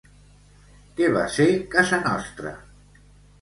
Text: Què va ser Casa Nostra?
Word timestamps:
Què 0.99 1.09
va 1.17 1.25
ser 1.35 1.47
Casa 1.75 2.01
Nostra? 2.07 2.55